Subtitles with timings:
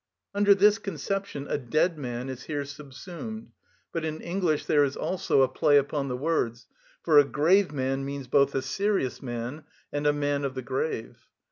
[0.33, 3.51] Under this conception a dead man is here subsumed;
[3.91, 6.65] but in English there is also a play upon the words,
[7.03, 11.27] for "a grave man" means both a serious man and a man of the grave.